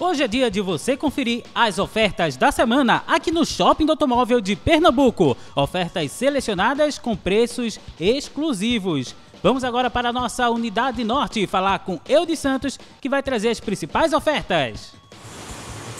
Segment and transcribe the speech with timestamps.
[0.00, 4.40] Hoje é dia de você conferir as ofertas da semana aqui no Shopping do Automóvel
[4.40, 5.36] de Pernambuco.
[5.54, 9.14] Ofertas selecionadas com preços exclusivos.
[9.42, 13.60] Vamos agora para a nossa unidade norte falar com Eudes Santos, que vai trazer as
[13.60, 14.94] principais ofertas.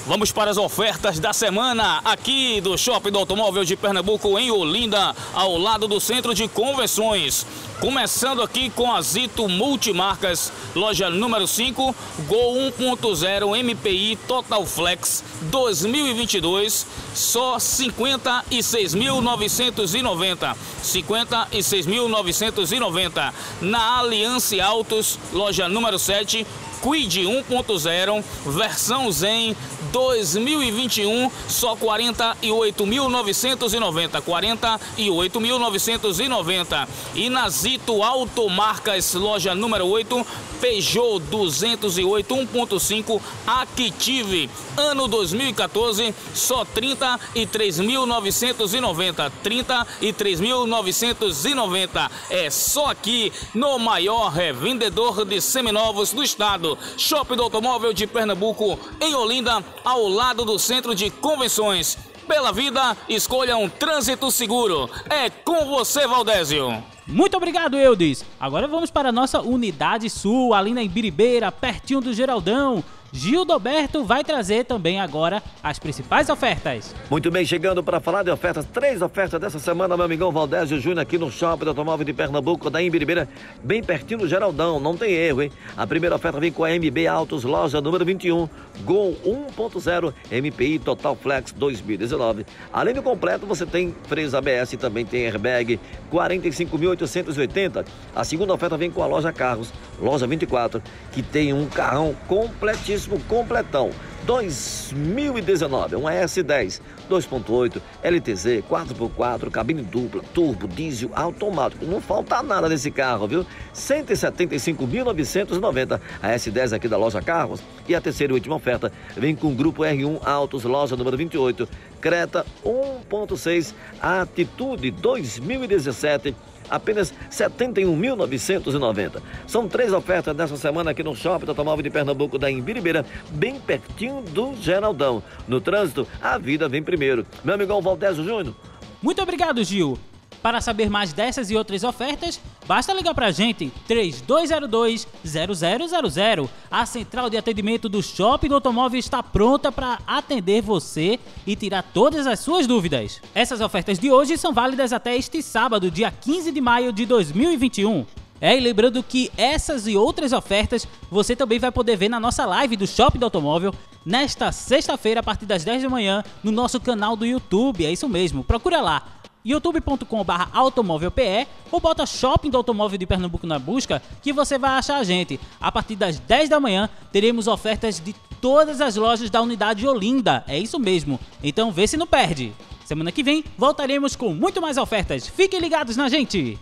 [0.04, 5.14] Vamos para as ofertas da semana aqui do Shopping do Automóvel de Pernambuco em Olinda,
[5.32, 7.46] ao lado do Centro de Convenções.
[7.78, 11.94] Começando aqui com a Zito Multimarcas, loja número 5,
[12.26, 20.56] Gol 1.0 MPI Total Flex 2022, só 56.990.
[20.82, 23.32] 56.990.
[23.60, 26.44] Na Aliança Autos, loja número 7,
[26.82, 29.56] Quid 1.0, versão Zen
[29.92, 36.88] 2021, só 48.990, 48.990.
[37.14, 40.26] E na Zito Automarcas, loja número 8,
[40.60, 52.10] Peugeot 208 1.5 Active, ano 2014, só 33.990, 33.990.
[52.30, 56.71] É só aqui no maior revendedor de seminovos do estado.
[56.96, 61.98] Shopping do Automóvel de Pernambuco, em Olinda, ao lado do Centro de Convenções.
[62.26, 64.88] Pela vida, escolha um trânsito seguro.
[65.10, 66.82] É com você, Valdésio.
[67.06, 68.24] Muito obrigado, Eudes.
[68.38, 72.82] Agora vamos para a nossa unidade sul, ali na Ibiribeira, pertinho do Geraldão.
[73.12, 76.94] Gildoberto vai trazer também agora as principais ofertas.
[77.10, 81.00] Muito bem, chegando para falar de ofertas, três ofertas dessa semana, meu amigão Valdésio Júnior
[81.00, 83.28] aqui no Shopping Automóvel de Pernambuco, da Imbiribeira,
[83.62, 85.52] bem pertinho do Geraldão, não tem erro, hein?
[85.76, 88.48] A primeira oferta vem com a MB Autos, loja número 21,
[88.82, 92.46] Gol 1.0 MPI Total Flex 2019.
[92.72, 95.78] Além do completo, você tem freio ABS também tem airbag
[96.10, 97.84] 45.880.
[98.16, 100.82] A segunda oferta vem com a loja Carros, loja 24,
[101.12, 103.90] que tem um carrão completíssimo completão.
[104.24, 111.84] 2019, um S10 2.8 LTZ 4x4, cabine dupla, turbo, diesel, automático.
[111.84, 113.44] Não falta nada nesse carro, viu?
[113.74, 117.60] 175.990 a S10 aqui da loja Carros.
[117.88, 121.68] E a terceira e última oferta vem com o grupo R1 Autos, loja número 28,
[122.00, 126.34] Creta 1.6 Atitude 2017
[126.72, 129.20] apenas 71.990.
[129.46, 134.22] São três ofertas dessa semana aqui no Shopping Automóvel de Pernambuco da Imbiribeira, bem pertinho
[134.22, 135.22] do Geraldão.
[135.46, 137.26] No trânsito, a vida vem primeiro.
[137.44, 138.54] Meu amigão Valdésio Júnior.
[139.02, 139.98] Muito obrigado, Gil.
[140.42, 146.48] Para saber mais dessas e outras ofertas, basta ligar para a gente 3202-0000.
[146.68, 151.84] A central de atendimento do Shopping do Automóvel está pronta para atender você e tirar
[151.94, 153.20] todas as suas dúvidas.
[153.32, 158.04] Essas ofertas de hoje são válidas até este sábado, dia 15 de maio de 2021.
[158.40, 162.44] É, e lembrando que essas e outras ofertas você também vai poder ver na nossa
[162.44, 163.72] live do Shopping do Automóvel
[164.04, 167.86] nesta sexta-feira a partir das 10 da manhã no nosso canal do YouTube.
[167.86, 173.58] É isso mesmo, procura lá youtube.com.br automóvelpe ou bota Shopping do Automóvel de Pernambuco na
[173.58, 175.38] busca que você vai achar a gente.
[175.60, 180.44] A partir das 10 da manhã teremos ofertas de todas as lojas da unidade Olinda.
[180.46, 181.18] É isso mesmo.
[181.42, 182.52] Então vê se não perde.
[182.84, 185.26] Semana que vem voltaremos com muito mais ofertas.
[185.26, 186.58] Fiquem ligados na gente!